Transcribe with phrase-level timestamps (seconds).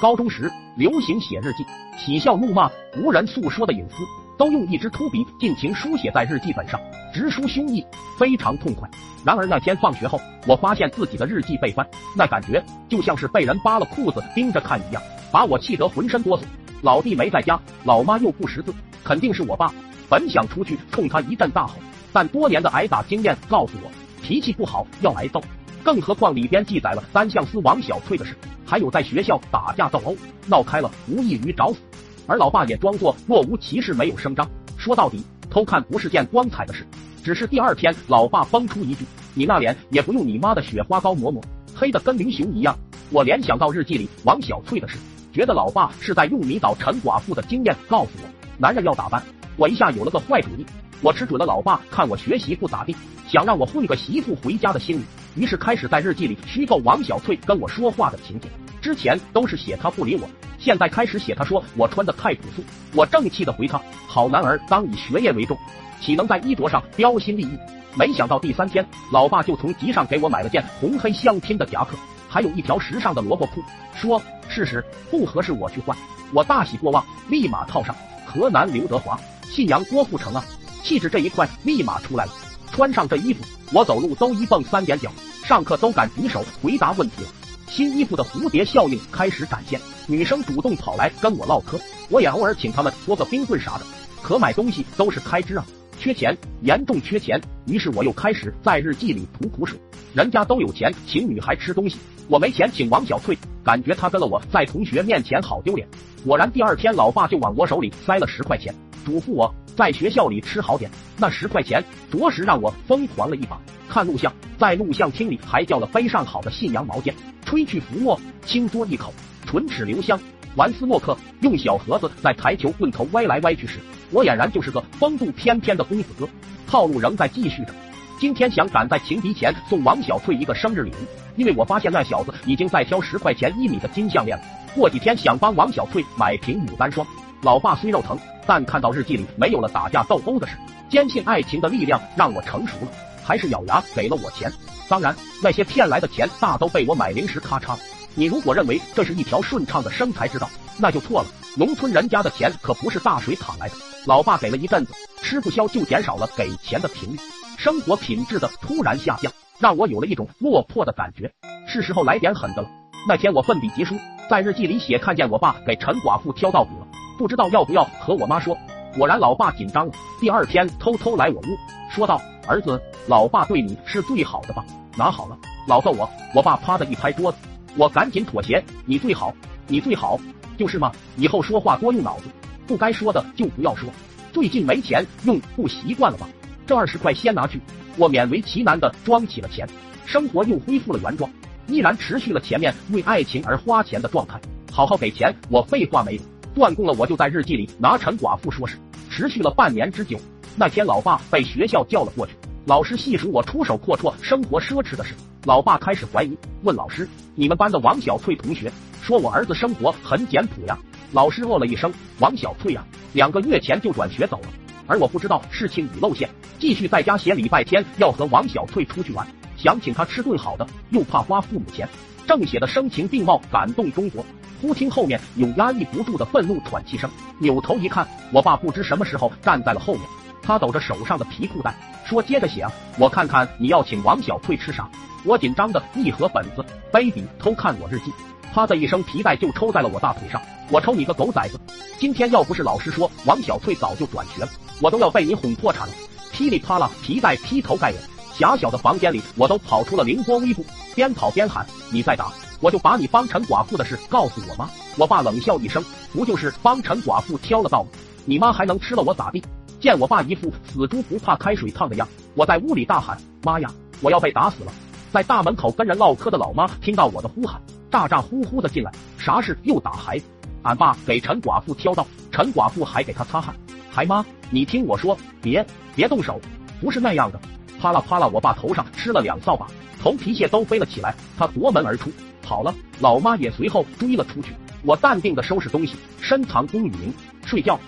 [0.00, 1.66] 高中时流行写日记，
[1.98, 3.96] 喜笑怒骂，无人诉说的隐私，
[4.38, 6.80] 都用一支秃笔尽情书写在日记本上，
[7.12, 7.84] 直抒胸臆，
[8.18, 8.88] 非常痛快。
[9.26, 11.86] 然而那天放学后，我发现自己的日记被翻，
[12.16, 16.44] 那感觉就像是被人扒了裤子盯着看一样，把我气得浑身哆嗦。
[16.80, 18.72] 老弟没在家，老妈又不识字，
[19.04, 19.70] 肯定是我爸。
[20.08, 21.74] 本想出去冲他一阵大吼，
[22.10, 23.90] 但多年的挨打经验告诉我，
[24.22, 25.42] 脾气不好要挨揍。
[25.84, 28.34] 更何况里边记载了单相思王小翠的事，
[28.70, 30.16] 还有在学校打架斗殴，
[30.46, 31.80] 闹开了无异于找死。
[32.28, 34.48] 而老爸也装作若无其事，没有声张。
[34.78, 36.86] 说到底，偷看不是件光彩的事。
[37.24, 41.42] 只是第二天，老爸蹦出一句：“你那脸也不用你妈的雪花膏抹抹，
[41.74, 42.78] 黑的跟林熊一样。”
[43.10, 44.96] 我联想到日记里王小翠的事，
[45.32, 49.20] 觉得老爸是在用迷倒陈寡妇的经验告诉我，男人要打扮。
[49.56, 50.64] 我一下有了个坏主意，
[51.02, 52.94] 我吃准了老爸看我学习不咋地，
[53.26, 55.02] 想让我混个媳妇回家的心理。
[55.34, 62.64] 于是开始在日记里虚构王小翠跟我说话的情景，之前都是写她不理我，现在开始写她说我穿的太朴素。
[62.94, 65.56] 我正气的回她：好男儿当以学业为重，
[66.00, 67.58] 岂能在衣着上标新立异？
[67.96, 71.96] 没想到第三天，老爸就从集上给我买了件红黑相拼的夹克，
[72.28, 73.62] 还有一条时尚的萝卜裤，
[73.94, 75.96] 说试试不合适我去换。
[76.32, 77.94] 我大喜过望，立马套上。
[78.24, 80.44] 河南刘德华，信阳郭富城啊，
[80.84, 82.32] 气质这一块立马出来了。
[82.72, 85.12] 穿上这衣服，我走路都一蹦三点脚，
[85.44, 87.28] 上课都敢举手回答问题了。
[87.68, 93.84] 新衣服的蝴蝶效应开始展现，女生主动跑来跟我唠嗑，我也偶尔请她们搓个冰棍啥的。
[94.22, 95.64] 可买东西都是开支啊，
[95.98, 97.40] 缺钱，严重缺钱。
[97.66, 99.78] 于是我又开始在日记里吐苦水，
[100.14, 101.96] 人家都有钱请女孩吃东西，
[102.30, 105.84] 我没钱请王小翠，感觉她跟了我在同学面前好丢脸。
[106.24, 108.72] 果然第二天，老爸就往我手里塞了十块钱，
[109.04, 109.52] 嘱咐我。
[109.76, 113.60] 在学校里吃好点，那十块钱着实让我疯狂了一把。
[113.88, 117.12] 看录像，在录像厅里还叫了杯上好的信阳毛尖，
[117.44, 119.12] 吹去浮沫，轻嘬一口，
[119.44, 120.16] 唇齿留香。
[120.54, 123.80] 玩斯诺克，用小盒子在台球棍头歪来歪去时，
[124.12, 126.28] 我俨然就是个风度翩翩的公子哥。
[126.68, 127.74] 套路仍在继续着。
[128.20, 134.44] 今天想赶在情敌前送王小翠一个生日礼物，因为我发现那小子已经在挑十块钱一米的金项链了。
[134.74, 137.06] 过几天想帮王小翠买瓶牡丹霜。
[137.40, 138.18] 老爸虽肉疼。
[138.46, 140.56] 但看到日记里没有了打架斗殴的事，
[140.88, 142.88] 坚信爱情的力量让我成熟了，
[143.22, 144.52] 还是咬牙给了我钱。
[144.88, 147.78] 当然，那些骗来的钱大都被我买零食咔嚓了。
[148.14, 151.28] 你如果认为这是一条顺畅的生财之道，那就错了。
[151.56, 153.74] 农村人家的钱可不是大水淌来的。
[154.04, 154.92] 老爸给了一阵子，
[155.22, 157.20] 吃不消就减少了给钱的频率，
[157.56, 161.30] 生活品质的突然下降，让我有了一种落魄的感觉。
[161.68, 162.68] 是时候来点狠的了。
[163.06, 163.94] 那天我奋笔疾书，
[164.28, 166.86] 在日记里写看见我爸给陈寡妇挑稻谷了。
[167.18, 168.56] 不知道要不要和我妈说，
[168.96, 169.92] 果然老爸紧张了。
[170.18, 171.58] 第二天偷偷来我屋，
[171.90, 174.64] 说道：“儿子，老爸对你是最好的吧？
[174.96, 175.38] 拿好了，
[175.68, 177.38] 老揍我！”我爸啪的一拍桌子，
[177.76, 179.34] 我赶紧妥协：“你最好，
[179.66, 180.18] 你最好，
[180.56, 180.90] 就是嘛！
[181.16, 182.24] 以后说话多用脑子，
[182.66, 183.88] 不该说的就不要说。
[184.32, 186.26] 最近没钱用，不习惯了吧？
[186.66, 187.60] 这二十块先拿去。”
[187.96, 189.68] 我勉为其难的装起了钱，
[190.06, 191.30] 生活又恢复了原状，
[191.66, 194.40] 依然持续了前面为爱情而花钱的状态。
[194.72, 196.22] 好好给钱，我废话没有。
[196.54, 198.76] 断供了，我就在日记里拿陈寡妇说事，
[199.10, 200.18] 持续了半年之久。
[200.56, 202.32] 那天，老爸被学校叫了过去，
[202.64, 205.14] 老师细数我出手阔绰、生活奢侈的事。
[205.44, 208.70] 老爸开始怀疑，问老师：“你们班的王小翠同学
[209.02, 210.78] 说我儿子生活很简朴呀？”
[211.12, 214.48] 老师哦了一声：“王小翠呀，两个月前就转学走了。”
[214.86, 216.28] 而我不知道事情已露馅，
[216.60, 219.26] 继续在家写礼拜天要和王小翠出去玩，
[219.56, 221.88] 想请她吃顿好的，又怕花父母钱，
[222.26, 224.22] 正写的声情并茂，感动中国。
[224.60, 230.02] 忽听后面有压抑不住的愤怒喘气声，扭头一看，我爸不知什么时候站在了后面。
[230.42, 234.86] 他抖着手上的皮裤带，说：“接着写啊，我看看你要请王小翠吃啥。”
[235.24, 238.12] 我紧张的一合本子，卑鄙偷看我日记，
[238.52, 240.40] 啪的一声，皮带就抽在了我大腿上。
[240.70, 241.58] 我抽你个狗崽子！
[241.98, 244.48] 今天要不是老师说王小翠早就转学了，
[244.82, 245.94] 我都要被你哄破产了。
[246.40, 248.02] 噼里啪啦，皮带劈头盖脸，
[248.32, 250.64] 狭小的房间里，我都跑出了凌波微步，
[250.94, 255.84] 边跑边喊：“你再打！”我就把你帮陈寡妇的事告诉我妈，我爸冷笑一声，
[256.14, 257.90] 不就是帮陈寡妇挑了道吗？
[258.24, 259.44] 你妈还能吃了我咋地？
[259.82, 263.70] 见我爸一副死猪不怕开水烫的样，我在屋里大喊：妈呀，
[264.00, 264.72] 我要被打死了！
[265.12, 267.60] 在大门口跟人唠嗑的老妈听到我的呼喊，
[267.90, 270.24] 咋咋呼呼的进来，啥事又打孩子？
[270.62, 273.54] 俺爸给陈寡妇挑道，陈寡妇还给他擦汗，
[273.90, 276.40] 还妈，你听我说，别别动手，
[276.80, 277.40] 不是那样的！
[277.80, 279.66] 啪啦啪啦，我爸头上吃了两扫把，
[280.00, 282.10] 头皮屑都飞了起来，他夺门而出。
[282.42, 284.54] 跑了，老妈也随后追了出去。
[284.82, 287.12] 我淡定的收拾东西，深藏功与名，
[287.44, 287.78] 睡觉。